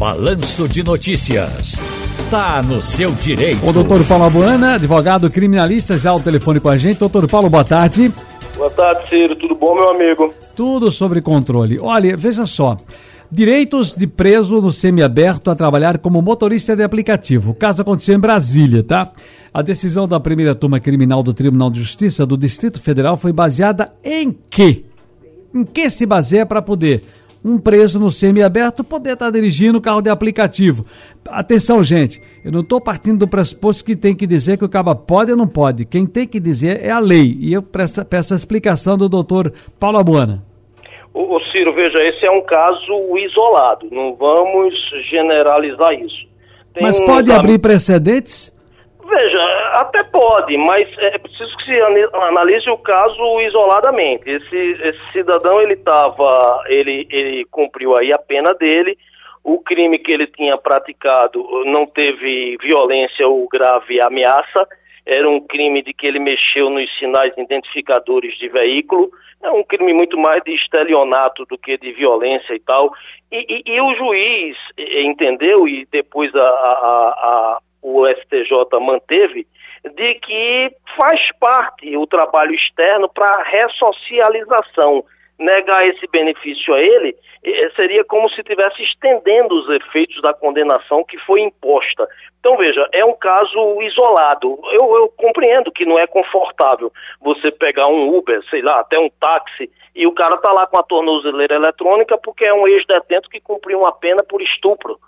Balanço 0.00 0.66
de 0.66 0.82
Notícias. 0.82 1.74
Tá 2.30 2.62
no 2.62 2.80
seu 2.80 3.10
direito. 3.10 3.68
O 3.68 3.70
doutor 3.70 4.02
Paulo 4.06 4.24
Abuana, 4.24 4.76
advogado 4.76 5.30
criminalista, 5.30 5.98
já 5.98 6.08
ao 6.08 6.18
telefone 6.18 6.58
com 6.58 6.70
a 6.70 6.78
gente. 6.78 6.98
Doutor 6.98 7.28
Paulo, 7.28 7.50
boa 7.50 7.64
tarde. 7.64 8.10
Boa 8.56 8.70
tarde, 8.70 9.10
Ciro. 9.10 9.36
Tudo 9.36 9.54
bom, 9.54 9.74
meu 9.74 9.90
amigo? 9.90 10.32
Tudo 10.56 10.90
sobre 10.90 11.20
controle. 11.20 11.78
Olha, 11.78 12.16
veja 12.16 12.46
só. 12.46 12.78
Direitos 13.30 13.94
de 13.94 14.06
preso 14.06 14.58
no 14.62 14.72
semiaberto 14.72 15.50
a 15.50 15.54
trabalhar 15.54 15.98
como 15.98 16.22
motorista 16.22 16.74
de 16.74 16.82
aplicativo. 16.82 17.50
O 17.50 17.54
caso 17.54 17.82
aconteceu 17.82 18.14
em 18.14 18.18
Brasília, 18.18 18.82
tá? 18.82 19.12
A 19.52 19.60
decisão 19.60 20.08
da 20.08 20.18
primeira 20.18 20.54
turma 20.54 20.80
criminal 20.80 21.22
do 21.22 21.34
Tribunal 21.34 21.70
de 21.70 21.78
Justiça 21.78 22.24
do 22.24 22.38
Distrito 22.38 22.80
Federal 22.80 23.18
foi 23.18 23.34
baseada 23.34 23.92
em 24.02 24.34
quê? 24.48 24.82
Em 25.54 25.62
que 25.62 25.90
se 25.90 26.06
baseia 26.06 26.46
para 26.46 26.62
poder 26.62 27.02
um 27.44 27.58
preso 27.58 27.98
no 27.98 28.10
semiaberto 28.10 28.84
poder 28.84 29.14
estar 29.14 29.26
tá 29.26 29.30
dirigindo 29.30 29.78
o 29.78 29.80
carro 29.80 30.02
de 30.02 30.10
aplicativo? 30.10 30.84
Atenção, 31.28 31.82
gente, 31.82 32.20
eu 32.44 32.52
não 32.52 32.60
estou 32.60 32.80
partindo 32.80 33.18
do 33.18 33.28
pressuposto 33.28 33.84
que 33.84 33.96
tem 33.96 34.14
que 34.14 34.26
dizer 34.26 34.58
que 34.58 34.64
o 34.64 34.68
caba 34.68 34.94
pode 34.94 35.30
ou 35.30 35.36
não 35.36 35.48
pode. 35.48 35.84
Quem 35.84 36.06
tem 36.06 36.26
que 36.26 36.38
dizer 36.40 36.84
é 36.84 36.90
a 36.90 36.98
lei. 36.98 37.36
E 37.40 37.52
eu 37.52 37.62
peço, 37.62 38.04
peço 38.04 38.34
a 38.34 38.36
explicação 38.36 38.96
do 38.96 39.08
doutor 39.08 39.52
Paulo 39.78 39.98
Abuana. 39.98 40.44
O, 41.12 41.36
o 41.36 41.40
Ciro, 41.46 41.74
veja, 41.74 41.98
esse 42.04 42.24
é 42.24 42.30
um 42.30 42.42
caso 42.42 43.18
isolado, 43.18 43.88
não 43.90 44.14
vamos 44.14 44.74
generalizar 45.10 45.92
isso. 45.94 46.28
Tem 46.72 46.82
mas 46.82 47.00
pode 47.00 47.30
um... 47.30 47.34
abrir 47.34 47.58
precedentes? 47.58 48.56
Veja, 49.04 49.38
até 49.90 50.04
pode, 50.04 50.56
mas 50.56 50.88
é 50.98 51.18
preciso 51.18 51.56
que 51.58 51.64
se 51.64 51.80
analise 52.14 52.70
o 52.70 52.78
caso 52.78 53.40
isoladamente. 53.40 54.30
Esse, 54.30 54.56
esse 54.56 55.12
cidadão, 55.12 55.60
ele 55.60 55.74
estava, 55.74 56.62
ele, 56.66 57.06
ele 57.10 57.44
cumpriu 57.50 57.96
aí 57.96 58.12
a 58.12 58.18
pena 58.18 58.54
dele, 58.54 58.96
o 59.42 59.58
crime 59.58 59.98
que 59.98 60.12
ele 60.12 60.26
tinha 60.26 60.56
praticado 60.56 61.44
não 61.64 61.86
teve 61.86 62.56
violência 62.58 63.26
ou 63.26 63.48
grave 63.48 64.00
ameaça, 64.00 64.66
era 65.04 65.28
um 65.28 65.40
crime 65.40 65.82
de 65.82 65.92
que 65.92 66.06
ele 66.06 66.18
mexeu 66.18 66.70
nos 66.70 66.88
sinais 66.98 67.32
identificadores 67.36 68.38
de 68.38 68.48
veículo, 68.48 69.10
é 69.42 69.50
um 69.50 69.64
crime 69.64 69.92
muito 69.94 70.18
mais 70.18 70.42
de 70.44 70.54
estelionato 70.54 71.46
do 71.46 71.56
que 71.56 71.78
de 71.78 71.92
violência 71.92 72.54
e 72.54 72.60
tal. 72.60 72.92
E, 73.32 73.62
e, 73.66 73.74
e 73.74 73.80
o 73.80 73.94
juiz 73.94 74.56
entendeu, 74.78 75.66
e 75.66 75.86
depois 75.90 76.34
a, 76.34 76.40
a, 76.40 76.44
a, 76.44 77.58
o 77.82 78.06
STJ 78.06 78.78
manteve, 78.80 79.46
de 79.90 80.14
que 80.16 80.72
faz 80.96 81.20
parte 81.38 81.96
o 81.96 82.06
trabalho 82.06 82.54
externo 82.54 83.08
para 83.08 83.42
ressocialização 83.44 85.04
negar 85.38 85.86
esse 85.88 86.06
benefício 86.06 86.74
a 86.74 86.80
ele 86.80 87.16
eh, 87.42 87.70
seria 87.74 88.04
como 88.04 88.28
se 88.30 88.42
estivesse 88.42 88.82
estendendo 88.82 89.54
os 89.54 89.68
efeitos 89.70 90.20
da 90.20 90.34
condenação 90.34 91.02
que 91.02 91.16
foi 91.18 91.40
imposta. 91.40 92.06
Então, 92.38 92.56
veja, 92.58 92.86
é 92.92 93.02
um 93.04 93.14
caso 93.14 93.80
isolado. 93.82 94.58
Eu, 94.72 94.96
eu 94.96 95.08
compreendo 95.16 95.72
que 95.72 95.86
não 95.86 95.96
é 95.96 96.06
confortável 96.06 96.92
você 97.20 97.50
pegar 97.50 97.86
um 97.90 98.14
Uber, 98.14 98.42
sei 98.50 98.60
lá, 98.60 98.80
até 98.80 98.98
um 98.98 99.08
táxi, 99.18 99.70
e 99.94 100.06
o 100.06 100.12
cara 100.12 100.34
está 100.34 100.52
lá 100.52 100.66
com 100.66 100.78
a 100.78 100.82
tornozeleira 100.82 101.54
eletrônica 101.54 102.18
porque 102.18 102.44
é 102.44 102.52
um 102.52 102.68
ex-detento 102.68 103.30
que 103.30 103.40
cumpriu 103.40 103.80
uma 103.80 103.92
pena 103.92 104.22
por 104.22 104.42
estupro 104.42 104.98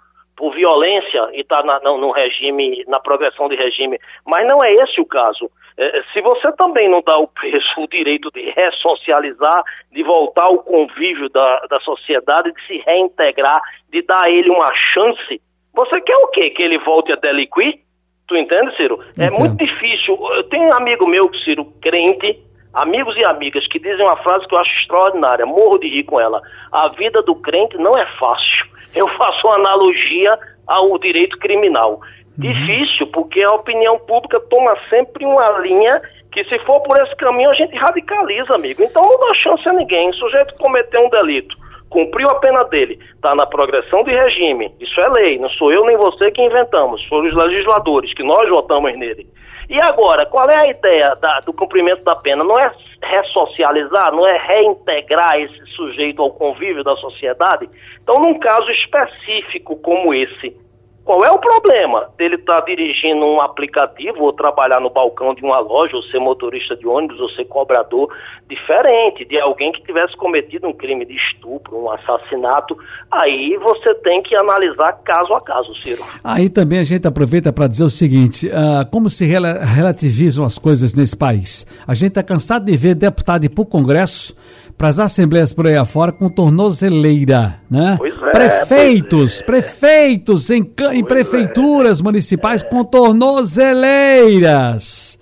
por 0.43 0.57
violência 0.57 1.29
e 1.35 1.43
está 1.43 1.63
no 1.85 2.11
regime, 2.11 2.85
na 2.89 2.99
progressão 2.99 3.49
de 3.49 3.55
regime. 3.55 3.97
Mas 4.27 4.45
não 4.45 4.59
é 4.65 4.73
esse 4.73 5.01
o 5.01 5.07
caso. 5.07 5.49
É, 5.79 6.03
se 6.13 6.21
você 6.21 6.51
também 6.55 6.89
não 6.89 7.01
dá 7.01 7.17
o 7.17 7.29
preso 7.29 7.65
o 7.79 7.87
direito 7.87 8.29
de 8.33 8.51
ressocializar, 8.51 9.63
de 9.93 10.03
voltar 10.03 10.47
ao 10.47 10.59
convívio 10.59 11.29
da, 11.29 11.61
da 11.71 11.81
sociedade, 11.83 12.51
de 12.51 12.67
se 12.67 12.79
reintegrar, 12.85 13.61
de 13.89 14.03
dar 14.03 14.25
a 14.25 14.31
ele 14.31 14.51
uma 14.51 14.69
chance, 14.93 15.41
você 15.73 16.01
quer 16.01 16.17
o 16.17 16.29
quê? 16.31 16.51
Que 16.51 16.65
ele 16.65 16.79
volte 16.79 17.13
a 17.13 17.17
deliquir? 17.17 17.79
Tu 18.27 18.37
entende, 18.37 18.77
Ciro? 18.77 18.99
É 19.17 19.27
Entendo. 19.27 19.37
É 19.37 19.39
muito 19.39 19.65
difícil. 19.65 20.19
Eu 20.35 20.43
tenho 20.49 20.65
um 20.65 20.75
amigo 20.75 21.07
meu, 21.07 21.33
Ciro, 21.45 21.67
crente, 21.81 22.43
amigos 22.73 23.17
e 23.17 23.25
amigas, 23.25 23.67
que 23.67 23.79
dizem 23.79 24.05
uma 24.05 24.17
frase 24.17 24.47
que 24.47 24.55
eu 24.55 24.61
acho 24.61 24.75
extraordinária, 24.79 25.47
morro 25.47 25.79
de 25.79 25.89
rir 25.89 26.05
com 26.05 26.21
ela. 26.21 26.41
A 26.71 26.89
vida 26.89 27.23
do 27.23 27.35
crente 27.35 27.77
não 27.79 27.97
é 27.99 28.07
fácil. 28.19 28.67
Eu 28.95 29.09
faço 29.09 29.47
uma 29.47 29.57
analogia 29.57 30.39
ao 30.67 30.99
direito 30.99 31.39
criminal. 31.39 32.01
Difícil, 32.37 33.07
porque 33.09 33.43
a 33.43 33.51
opinião 33.51 33.99
pública 33.99 34.41
toma 34.49 34.75
sempre 34.89 35.25
uma 35.25 35.59
linha 35.61 36.01
que 36.33 36.43
se 36.45 36.59
for 36.61 36.81
por 36.81 36.99
esse 37.03 37.15
caminho 37.17 37.51
a 37.51 37.55
gente 37.55 37.77
radicaliza, 37.77 38.55
amigo. 38.55 38.83
Então 38.83 39.03
não 39.03 39.21
dá 39.21 39.35
chance 39.35 39.69
a 39.69 39.73
ninguém. 39.73 40.09
O 40.09 40.15
sujeito 40.15 40.55
cometeu 40.55 41.05
um 41.05 41.11
delito, 41.11 41.55
cumpriu 41.91 42.29
a 42.31 42.37
pena 42.37 42.65
dele, 42.65 42.99
está 43.15 43.35
na 43.35 43.47
progressão 43.47 44.03
de 44.03 44.13
regime. 44.13 44.75
Isso 44.81 44.99
é 45.01 45.09
lei, 45.11 45.39
não 45.39 45.49
sou 45.51 45.71
eu 45.71 45.85
nem 45.85 45.97
você 45.99 46.31
que 46.31 46.41
inventamos, 46.41 47.05
foram 47.07 47.29
os 47.29 47.35
legisladores 47.35 48.15
que 48.15 48.23
nós 48.23 48.49
votamos 48.49 48.99
nele. 48.99 49.29
E 49.69 49.81
agora, 49.81 50.27
qual 50.27 50.49
é 50.51 50.67
a 50.67 50.71
ideia 50.71 51.17
da, 51.21 51.41
do 51.41 51.53
cumprimento 51.53 52.03
da 52.05 52.17
pena? 52.17 52.45
Não 52.45 52.59
é 52.59 52.73
ressocializar, 53.03 54.13
não 54.13 54.23
é 54.23 54.39
reintegrar 54.39 55.39
esse 55.41 55.67
sujeito 55.73 56.23
ao 56.23 56.31
convívio 56.31 56.85
da 56.85 56.97
sociedade? 56.97 57.69
Então, 58.03 58.21
num 58.21 58.39
caso 58.39 58.71
específico 58.71 59.77
como 59.77 60.13
esse, 60.15 60.57
qual 61.05 61.25
é 61.25 61.31
o 61.31 61.39
problema 61.39 62.09
dele 62.17 62.37
estar 62.37 62.61
tá 62.61 62.67
dirigindo 62.67 63.25
um 63.25 63.41
aplicativo 63.41 64.23
ou 64.23 64.33
trabalhar 64.33 64.81
no 64.81 64.91
balcão 64.91 65.35
de 65.35 65.43
uma 65.43 65.59
loja, 65.59 65.97
ou 65.97 66.03
ser 66.05 66.21
motorista 66.21 66.77
de 66.77 66.87
ônibus, 66.87 67.19
ou 67.21 67.29
ser 67.31 67.45
cobrador, 67.47 68.09
diferente 68.49 69.25
de 69.25 69.39
alguém 69.41 69.73
que 69.73 69.83
tivesse 69.83 70.17
cometido 70.17 70.69
um 70.69 70.73
crime 70.73 71.05
de 71.05 71.17
estupro, 71.17 71.77
um 71.77 71.91
assassinato? 71.91 72.77
Aí 73.11 73.59
você 73.59 73.95
tem 73.97 74.23
que 74.23 74.35
analisar 74.37 74.93
caso 75.05 75.35
a 75.35 75.41
caso, 75.41 75.75
Ciro. 75.83 76.05
Aí 76.23 76.49
também 76.49 76.79
a 76.79 76.85
gente 76.85 77.07
aproveita 77.07 77.53
para 77.53 77.67
dizer 77.67 77.85
o 77.85 77.91
seguinte: 77.91 78.47
uh, 78.47 78.89
como 78.91 79.11
se 79.11 79.27
rel 79.27 79.43
relativizam 79.43 80.45
as 80.45 80.59
coisas 80.59 80.95
nesse 80.95 81.17
país? 81.17 81.67
A 81.87 81.95
gente 81.95 82.11
está 82.11 82.23
cansado 82.23 82.65
de 82.65 82.77
ver 82.77 82.95
deputado 82.95 83.45
ir 83.45 83.49
para 83.49 83.63
o 83.63 83.67
Congresso 83.67 84.35
para 84.77 84.89
as 84.89 84.99
assembleias 84.99 85.53
por 85.53 85.65
aí 85.67 85.77
afora 85.77 86.11
com 86.13 86.29
tornozeleira, 86.29 87.61
né? 87.71 87.95
Pois 87.99 88.15
é, 88.15 88.33
prefeitos, 88.33 89.41
é. 89.41 89.45
prefeitos 89.45 90.51
em, 90.51 90.71
em 90.93 91.05
prefeituras 91.05 92.01
é. 92.01 92.03
municipais 92.03 92.63
com 92.63 92.85
tornozeleiras. 92.85 95.19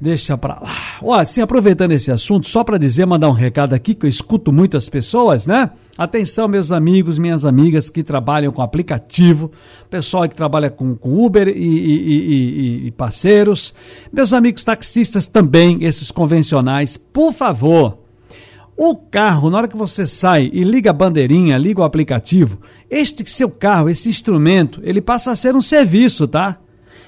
Deixa 0.00 0.38
pra 0.38 0.54
lá. 0.54 0.72
Olha, 1.02 1.22
assim, 1.22 1.42
aproveitando 1.42 1.92
esse 1.92 2.10
assunto, 2.10 2.48
só 2.48 2.64
para 2.64 2.78
dizer, 2.78 3.04
mandar 3.04 3.28
um 3.28 3.32
recado 3.32 3.74
aqui, 3.74 3.94
que 3.94 4.06
eu 4.06 4.10
escuto 4.10 4.50
muitas 4.50 4.88
pessoas, 4.88 5.46
né? 5.46 5.70
Atenção, 5.98 6.48
meus 6.48 6.72
amigos, 6.72 7.18
minhas 7.18 7.44
amigas 7.44 7.90
que 7.90 8.02
trabalham 8.02 8.50
com 8.50 8.62
aplicativo, 8.62 9.52
pessoal 9.90 10.26
que 10.26 10.34
trabalha 10.34 10.70
com, 10.70 10.96
com 10.96 11.22
Uber 11.22 11.48
e, 11.48 11.52
e, 11.52 11.54
e, 11.54 12.86
e 12.86 12.90
parceiros, 12.92 13.74
meus 14.10 14.32
amigos 14.32 14.64
taxistas 14.64 15.26
também, 15.26 15.84
esses 15.84 16.10
convencionais, 16.10 16.96
por 16.96 17.34
favor, 17.34 17.99
o 18.82 18.96
carro, 18.96 19.50
na 19.50 19.58
hora 19.58 19.68
que 19.68 19.76
você 19.76 20.06
sai 20.06 20.48
e 20.50 20.64
liga 20.64 20.88
a 20.88 20.94
bandeirinha, 20.94 21.58
liga 21.58 21.82
o 21.82 21.84
aplicativo, 21.84 22.58
este 22.88 23.30
seu 23.30 23.50
carro, 23.50 23.90
esse 23.90 24.08
instrumento, 24.08 24.80
ele 24.82 25.02
passa 25.02 25.30
a 25.30 25.36
ser 25.36 25.54
um 25.54 25.60
serviço, 25.60 26.26
tá? 26.26 26.58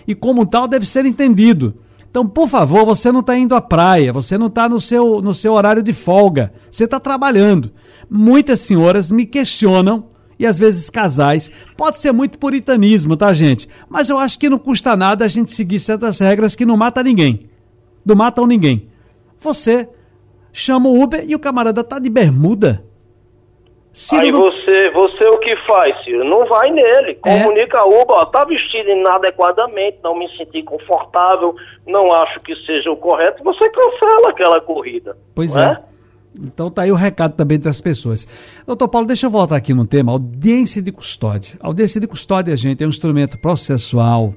E 0.07 0.15
como 0.15 0.45
tal 0.45 0.69
deve 0.69 0.85
ser 0.85 1.07
entendido. 1.07 1.77
Então, 2.11 2.29
por 2.29 2.47
favor, 2.47 2.85
você 2.85 3.11
não 3.11 3.21
está 3.21 3.39
indo 3.39 3.55
à 3.55 3.61
praia, 3.63 4.13
você 4.13 4.37
não 4.37 4.49
está 4.49 4.69
no 4.69 4.79
seu, 4.83 5.23
no 5.23 5.33
seu 5.33 5.55
horário 5.55 5.83
de 5.83 5.95
folga, 5.95 6.53
você 6.71 6.85
está 6.85 7.01
trabalhando. 7.01 7.73
Muitas 8.11 8.61
senhoras 8.61 9.11
me 9.11 9.25
questionam, 9.25 10.09
e 10.39 10.45
às 10.45 10.59
vezes 10.59 10.91
casais, 10.91 11.51
pode 11.75 12.01
ser 12.01 12.13
muito 12.13 12.39
puritanismo, 12.39 13.17
tá, 13.17 13.33
gente? 13.33 13.67
Mas 13.89 14.11
eu 14.11 14.19
acho 14.19 14.39
que 14.39 14.51
não 14.51 14.59
custa 14.59 14.95
nada 14.95 15.25
a 15.25 15.29
gente 15.29 15.51
seguir 15.51 15.81
certas 15.81 16.19
regras 16.19 16.55
que 16.55 16.67
não 16.67 16.77
mata 16.77 17.03
ninguém. 17.03 17.49
Não 18.05 18.15
matam 18.15 18.47
ninguém. 18.47 18.89
Você 19.41 19.89
chama 20.53 20.89
o 20.89 21.03
Uber 21.03 21.25
e 21.27 21.35
o 21.35 21.39
camarada 21.39 21.83
tá 21.83 21.99
de 21.99 22.11
bermuda. 22.11 22.85
Ciro 23.93 24.23
Aí 24.23 24.31
não... 24.31 24.41
você, 24.41 24.91
você 24.91 25.25
o 25.27 25.39
que 25.39 25.55
faz, 25.67 26.03
Ciro? 26.03 26.25
Não 26.25 26.47
vai 26.47 26.71
nele. 26.71 27.19
É. 27.25 27.43
Comunica 27.43 27.79
a 27.79 27.87
Uber, 27.87 28.17
ó, 28.17 28.25
tá 28.25 28.45
vestido 28.45 28.89
inadequadamente, 28.89 29.99
não 30.03 30.19
me 30.19 30.27
senti 30.37 30.63
confortável, 30.63 31.55
não 31.87 32.11
acho 32.23 32.41
que 32.41 32.57
seja 32.65 32.91
o 32.91 32.97
correto, 32.97 33.45
você 33.45 33.69
cancela 33.71 34.31
aquela 34.31 34.61
corrida. 34.61 35.17
Pois 35.35 35.55
é? 35.57 35.65
é. 35.65 35.79
Então 36.43 36.71
tá 36.71 36.83
aí 36.83 36.91
o 36.91 36.95
recado 36.95 37.37
também 37.37 37.59
das 37.59 37.83
pessoas. 37.83 38.27
Doutor 38.67 38.89
Paulo, 38.89 39.07
deixa 39.07 39.27
eu 39.27 39.31
voltar 39.31 39.57
aqui 39.57 39.75
no 39.75 39.87
tema, 39.87 40.13
audiência 40.13 40.81
de 40.81 40.91
custódia. 40.91 41.59
Audiência 41.61 42.01
de 42.01 42.07
custódia, 42.07 42.57
gente, 42.57 42.83
é 42.83 42.87
um 42.87 42.91
instrumento 42.91 43.39
processual 43.39 44.33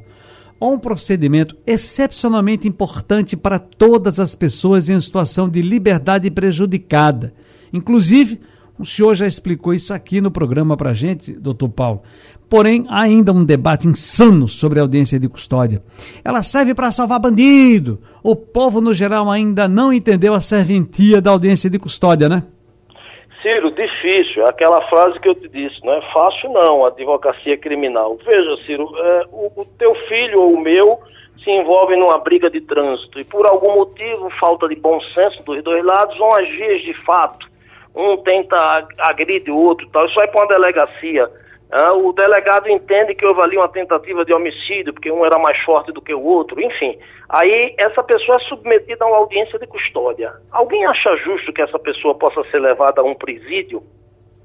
ou 0.60 0.74
um 0.74 0.80
procedimento 0.80 1.56
excepcionalmente 1.66 2.68
importante 2.68 3.36
para 3.36 3.60
todas 3.60 4.20
as 4.20 4.34
pessoas 4.36 4.90
em 4.90 5.00
situação 5.00 5.50
de 5.50 5.62
liberdade 5.62 6.30
prejudicada. 6.32 7.34
Inclusive, 7.74 8.40
o 8.78 8.86
senhor 8.86 9.16
já 9.16 9.26
explicou 9.26 9.74
isso 9.74 9.94
aqui 9.94 10.20
no 10.20 10.30
programa 10.30 10.76
para 10.76 10.92
a 10.92 10.94
gente, 10.94 11.32
doutor 11.34 11.70
Paulo. 11.70 12.02
Porém, 12.50 12.86
há 12.90 13.02
ainda 13.02 13.32
um 13.34 13.44
debate 13.44 13.88
insano 13.88 14.48
sobre 14.48 14.80
a 14.80 14.84
audiência 14.84 15.20
de 15.20 15.28
custódia. 15.28 15.82
Ela 16.24 16.44
serve 16.44 16.74
para 16.74 16.92
salvar 16.92 17.20
bandido. 17.20 18.00
O 18.22 18.36
povo, 18.36 18.82
no 18.82 18.94
geral, 18.94 19.32
ainda 19.32 19.68
não 19.68 19.92
entendeu 19.92 20.34
a 20.34 20.42
serventia 20.42 21.22
da 21.22 21.32
audiência 21.32 21.70
de 21.70 21.80
custódia, 21.80 22.30
né? 22.30 22.44
Ciro, 23.46 23.70
difícil. 23.70 24.44
Aquela 24.48 24.82
frase 24.90 25.20
que 25.20 25.30
eu 25.30 25.36
te 25.36 25.48
disse, 25.48 25.80
não 25.86 25.94
é 25.94 26.02
fácil 26.12 26.50
não, 26.52 26.84
advocacia 26.84 27.56
criminal. 27.56 28.18
Veja, 28.26 28.58
Ciro, 28.66 28.92
é, 28.98 29.26
o, 29.32 29.62
o 29.62 29.66
teu 29.78 29.94
filho 30.08 30.42
ou 30.42 30.54
o 30.56 30.60
meu 30.60 31.00
se 31.44 31.52
envolve 31.52 31.96
numa 31.96 32.18
briga 32.18 32.50
de 32.50 32.60
trânsito 32.60 33.20
e 33.20 33.24
por 33.24 33.46
algum 33.46 33.76
motivo, 33.76 34.32
falta 34.40 34.68
de 34.68 34.76
bom 34.76 35.00
senso 35.14 35.44
dos 35.44 35.64
dois 35.64 35.86
lados, 35.86 36.18
vão 36.18 36.34
agir 36.34 36.80
de 36.86 36.94
fato. 37.06 37.46
Um 37.96 38.18
tenta 38.18 38.58
agredir 38.98 39.54
o 39.54 39.58
outro, 39.58 39.88
tal. 39.94 40.08
isso 40.08 40.16
vai 40.16 40.28
para 40.28 40.42
uma 40.42 40.56
delegacia. 40.56 41.30
Ah, 41.72 41.96
o 41.96 42.14
delegado 42.14 42.70
entende 42.70 43.16
que 43.16 43.26
houve 43.26 43.42
ali 43.42 43.58
uma 43.58 43.68
tentativa 43.68 44.24
de 44.24 44.34
homicídio, 44.34 44.94
porque 44.94 45.12
um 45.12 45.26
era 45.26 45.38
mais 45.40 45.58
forte 45.64 45.92
do 45.92 46.02
que 46.02 46.14
o 46.14 46.24
outro, 46.24 46.62
enfim. 46.62 46.98
Aí 47.28 47.74
essa 47.78 48.04
pessoa 48.04 48.38
é 48.38 48.40
submetida 48.42 49.04
a 49.04 49.08
uma 49.08 49.18
audiência 49.18 49.58
de 49.58 49.68
custódia. 49.68 50.34
Alguém 50.52 50.86
acha 50.86 51.16
justo 51.18 51.52
que 51.52 51.62
essa 51.62 51.80
pessoa 51.80 52.16
possa 52.16 52.44
ser 52.52 52.60
levada 52.60 53.02
a 53.02 53.06
um 53.06 53.16
presídio? 53.16 53.84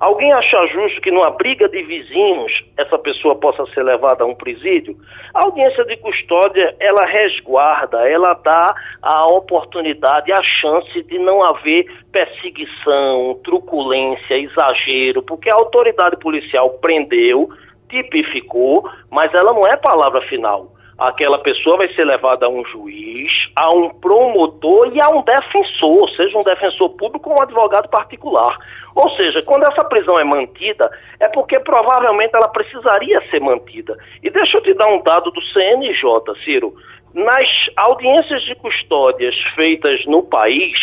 Alguém 0.00 0.32
acha 0.32 0.66
justo 0.68 0.98
que 1.02 1.10
numa 1.10 1.30
briga 1.30 1.68
de 1.68 1.82
vizinhos 1.82 2.64
essa 2.78 2.98
pessoa 2.98 3.36
possa 3.36 3.66
ser 3.74 3.82
levada 3.82 4.24
a 4.24 4.26
um 4.26 4.34
presídio? 4.34 4.96
A 5.34 5.44
audiência 5.44 5.84
de 5.84 5.94
custódia, 5.98 6.74
ela 6.80 7.04
resguarda, 7.04 8.08
ela 8.08 8.32
dá 8.42 8.74
a 9.02 9.28
oportunidade, 9.28 10.32
a 10.32 10.42
chance 10.42 11.02
de 11.02 11.18
não 11.18 11.42
haver 11.42 11.84
perseguição, 12.10 13.38
truculência, 13.44 14.38
exagero, 14.38 15.22
porque 15.22 15.50
a 15.50 15.56
autoridade 15.56 16.16
policial 16.16 16.70
prendeu, 16.80 17.50
tipificou, 17.90 18.88
mas 19.10 19.34
ela 19.34 19.52
não 19.52 19.66
é 19.66 19.76
palavra 19.76 20.22
final 20.22 20.79
aquela 21.00 21.38
pessoa 21.38 21.78
vai 21.78 21.88
ser 21.94 22.04
levada 22.04 22.44
a 22.44 22.48
um 22.48 22.62
juiz, 22.66 23.32
a 23.56 23.74
um 23.74 23.88
promotor 23.88 24.92
e 24.94 25.02
a 25.02 25.08
um 25.08 25.22
defensor, 25.22 26.10
seja 26.10 26.36
um 26.36 26.42
defensor 26.42 26.90
público 26.90 27.30
ou 27.30 27.38
um 27.38 27.42
advogado 27.42 27.88
particular. 27.88 28.58
Ou 28.94 29.08
seja, 29.16 29.42
quando 29.42 29.62
essa 29.62 29.82
prisão 29.88 30.18
é 30.20 30.24
mantida, 30.24 30.90
é 31.18 31.28
porque 31.28 31.58
provavelmente 31.60 32.36
ela 32.36 32.48
precisaria 32.48 33.18
ser 33.30 33.40
mantida. 33.40 33.96
E 34.22 34.28
deixa 34.28 34.58
eu 34.58 34.62
te 34.62 34.74
dar 34.74 34.92
um 34.92 35.02
dado 35.02 35.30
do 35.30 35.40
CNJ, 35.40 36.04
Ciro. 36.44 36.74
Nas 37.14 37.48
audiências 37.76 38.42
de 38.42 38.54
custódias 38.56 39.34
feitas 39.56 40.04
no 40.04 40.22
país, 40.22 40.78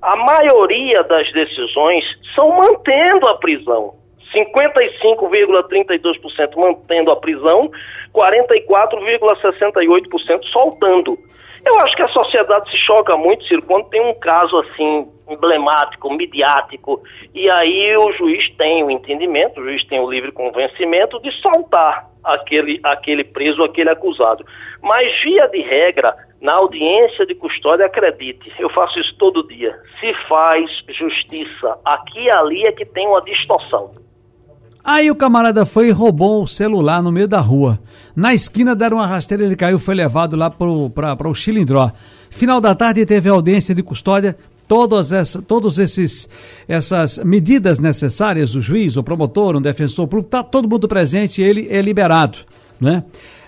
a 0.00 0.16
maioria 0.16 1.02
das 1.04 1.30
decisões 1.32 2.04
são 2.34 2.56
mantendo 2.56 3.28
a 3.28 3.36
prisão. 3.36 3.97
55,32% 4.34 6.56
mantendo 6.56 7.12
a 7.12 7.16
prisão, 7.16 7.70
44,68% 8.14 10.44
soltando. 10.52 11.18
Eu 11.64 11.78
acho 11.80 11.96
que 11.96 12.02
a 12.02 12.08
sociedade 12.08 12.70
se 12.70 12.76
choca 12.78 13.16
muito, 13.16 13.44
Ciro, 13.44 13.62
quando 13.62 13.88
tem 13.88 14.00
um 14.00 14.14
caso 14.14 14.56
assim 14.58 15.08
emblemático, 15.28 16.10
midiático, 16.10 17.02
e 17.34 17.50
aí 17.50 17.96
o 17.96 18.12
juiz 18.12 18.48
tem 18.56 18.82
o 18.82 18.90
entendimento, 18.90 19.60
o 19.60 19.64
juiz 19.64 19.84
tem 19.84 20.00
o 20.00 20.10
livre 20.10 20.32
convencimento 20.32 21.20
de 21.20 21.30
soltar 21.42 22.08
aquele, 22.24 22.80
aquele 22.82 23.24
preso, 23.24 23.62
aquele 23.62 23.90
acusado. 23.90 24.46
Mas, 24.82 25.12
via 25.22 25.46
de 25.48 25.60
regra, 25.60 26.14
na 26.40 26.54
audiência 26.54 27.26
de 27.26 27.34
custódia, 27.34 27.86
acredite, 27.86 28.50
eu 28.58 28.70
faço 28.70 28.98
isso 29.00 29.14
todo 29.18 29.46
dia, 29.46 29.78
se 30.00 30.14
faz 30.28 30.82
justiça. 30.88 31.78
Aqui 31.84 32.24
e 32.24 32.30
ali 32.30 32.66
é 32.66 32.72
que 32.72 32.86
tem 32.86 33.06
uma 33.06 33.20
distorção. 33.22 34.07
Aí 34.82 35.10
o 35.10 35.14
camarada 35.14 35.66
foi 35.66 35.88
e 35.88 35.90
roubou 35.90 36.42
o 36.42 36.46
celular 36.46 37.02
no 37.02 37.12
meio 37.12 37.28
da 37.28 37.40
rua. 37.40 37.78
Na 38.16 38.32
esquina 38.32 38.74
deram 38.74 38.96
uma 38.96 39.06
rasteira, 39.06 39.44
ele 39.44 39.56
caiu, 39.56 39.78
foi 39.78 39.94
levado 39.94 40.36
lá 40.36 40.50
para 40.50 41.28
o 41.28 41.34
Chilindró. 41.34 41.90
Final 42.30 42.60
da 42.60 42.74
tarde 42.74 43.04
teve 43.04 43.28
audiência 43.28 43.74
de 43.74 43.82
custódia, 43.82 44.36
todas 44.68 45.12
essa, 45.12 45.40
todos 45.40 45.78
esses 45.78 46.28
essas 46.68 47.18
medidas 47.18 47.78
necessárias, 47.78 48.54
o 48.54 48.60
juiz, 48.60 48.96
o 48.96 49.02
promotor, 49.02 49.56
um 49.56 49.62
defensor 49.62 50.06
público, 50.06 50.30
tá 50.30 50.42
todo 50.42 50.68
mundo 50.68 50.86
presente, 50.86 51.40
ele 51.40 51.66
é 51.70 51.80
liberado, 51.80 52.38
né? 52.78 53.02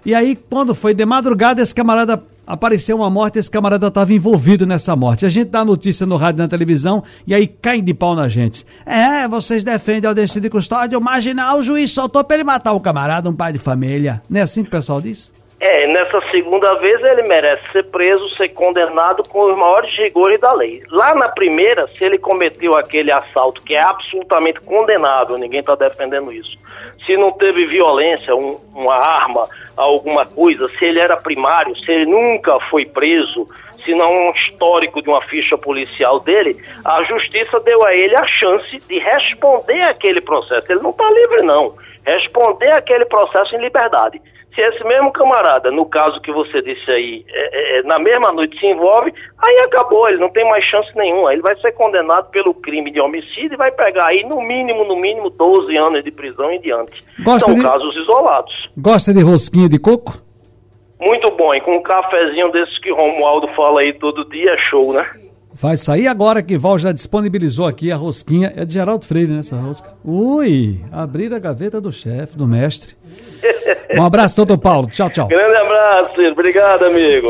E 0.04 0.14
aí 0.14 0.36
quando 0.48 0.74
foi 0.74 0.94
de 0.94 1.04
madrugada 1.04 1.60
esse 1.60 1.74
camarada 1.74 2.22
apareceu 2.50 2.96
uma 2.96 3.08
morte, 3.08 3.38
esse 3.38 3.50
camarada 3.50 3.86
estava 3.86 4.12
envolvido 4.12 4.66
nessa 4.66 4.96
morte. 4.96 5.24
A 5.24 5.28
gente 5.28 5.50
dá 5.50 5.64
notícia 5.64 6.04
no 6.04 6.16
rádio 6.16 6.42
na 6.42 6.48
televisão 6.48 7.02
e 7.26 7.32
aí 7.32 7.46
cai 7.46 7.80
de 7.80 7.94
pau 7.94 8.14
na 8.14 8.28
gente. 8.28 8.66
É, 8.84 9.28
vocês 9.28 9.62
defendem 9.62 10.06
a 10.06 10.10
audiência 10.10 10.40
de 10.40 10.50
custódia, 10.50 10.98
o 10.98 11.00
marginal, 11.00 11.58
o 11.58 11.62
juiz 11.62 11.92
soltou 11.92 12.24
para 12.24 12.36
ele 12.36 12.44
matar 12.44 12.72
o 12.72 12.80
camarada, 12.80 13.30
um 13.30 13.36
pai 13.36 13.52
de 13.52 13.58
família. 13.58 14.20
Não 14.28 14.40
é 14.40 14.42
assim 14.42 14.62
que 14.62 14.68
o 14.68 14.72
pessoal 14.72 15.00
diz? 15.00 15.32
É, 15.60 15.86
nessa 15.88 16.20
segunda 16.30 16.74
vez 16.76 17.00
ele 17.02 17.22
merece 17.24 17.62
ser 17.70 17.84
preso, 17.84 18.26
ser 18.30 18.48
condenado 18.48 19.22
com 19.28 19.44
os 19.44 19.56
maiores 19.56 19.94
rigores 19.94 20.40
da 20.40 20.52
lei. 20.54 20.82
Lá 20.90 21.14
na 21.14 21.28
primeira, 21.28 21.86
se 21.96 22.02
ele 22.02 22.18
cometeu 22.18 22.74
aquele 22.76 23.12
assalto 23.12 23.62
que 23.62 23.74
é 23.74 23.82
absolutamente 23.82 24.58
condenável, 24.62 25.36
ninguém 25.36 25.60
está 25.60 25.74
defendendo 25.74 26.32
isso. 26.32 26.58
Se 27.04 27.14
não 27.16 27.32
teve 27.32 27.66
violência, 27.66 28.34
um, 28.34 28.58
uma 28.74 28.94
arma, 28.94 29.46
alguma 29.82 30.24
coisa, 30.24 30.68
se 30.78 30.84
ele 30.84 30.98
era 30.98 31.16
primário, 31.16 31.76
se 31.76 31.90
ele 31.90 32.06
nunca 32.06 32.58
foi 32.68 32.84
preso, 32.84 33.48
se 33.84 33.94
não 33.94 34.10
um 34.10 34.32
histórico 34.32 35.02
de 35.02 35.08
uma 35.08 35.22
ficha 35.22 35.56
policial 35.56 36.20
dele, 36.20 36.56
a 36.84 37.02
justiça 37.04 37.58
deu 37.60 37.84
a 37.86 37.94
ele 37.94 38.14
a 38.14 38.26
chance 38.26 38.78
de 38.86 38.98
responder 38.98 39.82
aquele 39.82 40.20
processo. 40.20 40.70
Ele 40.70 40.82
não 40.82 40.90
está 40.90 41.08
livre, 41.10 41.42
não. 41.42 41.74
Responder 42.04 42.70
aquele 42.72 43.04
processo 43.04 43.54
em 43.56 43.60
liberdade. 43.60 44.20
Se 44.54 44.60
esse 44.60 44.82
mesmo 44.84 45.12
camarada, 45.12 45.70
no 45.70 45.86
caso 45.86 46.20
que 46.20 46.32
você 46.32 46.60
disse 46.60 46.90
aí, 46.90 47.24
é, 47.28 47.76
é, 47.76 47.78
é, 47.78 47.82
na 47.84 48.00
mesma 48.00 48.32
noite 48.32 48.58
se 48.58 48.66
envolve, 48.66 49.12
aí 49.38 49.56
acabou, 49.64 50.08
ele 50.08 50.18
não 50.18 50.28
tem 50.28 50.44
mais 50.48 50.64
chance 50.64 50.90
nenhuma. 50.96 51.32
Ele 51.32 51.42
vai 51.42 51.56
ser 51.60 51.72
condenado 51.72 52.30
pelo 52.30 52.52
crime 52.52 52.90
de 52.90 53.00
homicídio 53.00 53.54
e 53.54 53.56
vai 53.56 53.70
pegar 53.70 54.08
aí 54.08 54.24
no 54.24 54.40
mínimo, 54.42 54.84
no 54.84 54.96
mínimo, 54.96 55.30
12 55.30 55.76
anos 55.76 56.02
de 56.02 56.10
prisão 56.10 56.50
em 56.50 56.60
diante. 56.60 57.04
Gosta 57.22 57.46
São 57.46 57.54
de... 57.54 57.62
casos 57.62 57.96
isolados. 57.96 58.70
Gosta 58.76 59.14
de 59.14 59.22
rosquinha 59.22 59.68
de 59.68 59.78
coco? 59.78 60.14
Muito 61.00 61.30
bom, 61.30 61.54
e 61.54 61.60
com 61.62 61.76
um 61.76 61.82
cafezinho 61.82 62.50
desses 62.50 62.78
que 62.78 62.90
Romualdo 62.90 63.48
fala 63.54 63.80
aí 63.80 63.92
todo 63.94 64.28
dia, 64.28 64.52
é 64.52 64.58
show, 64.68 64.92
né? 64.92 65.06
Vai 65.60 65.76
sair 65.76 66.08
agora 66.08 66.42
que 66.42 66.56
Val 66.56 66.78
já 66.78 66.90
disponibilizou 66.90 67.66
aqui 67.66 67.92
a 67.92 67.96
rosquinha. 67.96 68.50
É 68.56 68.64
de 68.64 68.72
Geraldo 68.72 69.04
Freire, 69.04 69.30
né, 69.30 69.40
essa 69.40 69.56
rosca? 69.56 69.90
Ui, 70.02 70.80
abrir 70.90 71.34
a 71.34 71.38
gaveta 71.38 71.78
do 71.78 71.92
chefe, 71.92 72.34
do 72.34 72.46
mestre. 72.46 72.96
Um 73.94 74.02
abraço, 74.02 74.36
doutor 74.36 74.56
Paulo. 74.56 74.88
Tchau, 74.88 75.10
tchau. 75.10 75.28
Grande 75.28 75.60
abraço, 75.60 76.12
obrigado, 76.32 76.84
amigo. 76.84 77.18